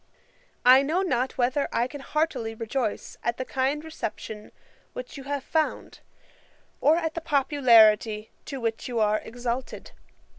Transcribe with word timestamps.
'I 0.65 0.81
know 0.81 1.01
not 1.03 1.37
whether 1.37 1.69
I 1.71 1.85
can 1.87 2.01
heartily 2.01 2.55
rejoice 2.55 3.17
at 3.23 3.37
the 3.37 3.45
kind 3.45 3.83
reception 3.85 4.51
which 4.93 5.15
you 5.15 5.25
have 5.25 5.43
found, 5.43 5.99
or 6.79 6.97
at 6.97 7.13
the 7.13 7.21
popularity 7.21 8.31
to 8.45 8.59
which 8.59 8.87
you 8.87 8.99
are 8.99 9.19
exalted. 9.19 9.91